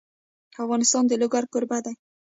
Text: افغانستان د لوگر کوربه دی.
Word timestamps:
افغانستان 0.63 1.03
د 1.07 1.11
لوگر 1.21 1.43
کوربه 1.51 1.79
دی. 1.85 1.93